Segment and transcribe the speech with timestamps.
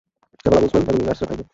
[0.41, 1.45] কেবল আবু উসমান এবং এই নার্সরা থাকবে।